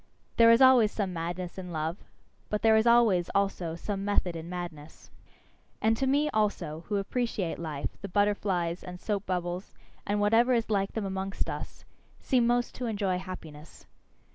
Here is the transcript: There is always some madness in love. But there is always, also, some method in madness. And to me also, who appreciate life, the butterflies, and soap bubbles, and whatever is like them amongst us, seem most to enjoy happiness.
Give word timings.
There 0.37 0.49
is 0.49 0.63
always 0.63 0.91
some 0.91 1.13
madness 1.13 1.59
in 1.59 1.71
love. 1.71 1.97
But 2.49 2.63
there 2.63 2.75
is 2.75 2.87
always, 2.87 3.29
also, 3.35 3.75
some 3.75 4.03
method 4.03 4.35
in 4.35 4.49
madness. 4.49 5.11
And 5.79 5.95
to 5.95 6.07
me 6.07 6.27
also, 6.31 6.85
who 6.87 6.95
appreciate 6.95 7.59
life, 7.59 8.01
the 8.01 8.09
butterflies, 8.09 8.83
and 8.83 8.99
soap 8.99 9.27
bubbles, 9.27 9.75
and 10.07 10.19
whatever 10.19 10.53
is 10.55 10.71
like 10.71 10.93
them 10.93 11.05
amongst 11.05 11.51
us, 11.51 11.85
seem 12.19 12.47
most 12.47 12.73
to 12.77 12.87
enjoy 12.87 13.19
happiness. 13.19 13.85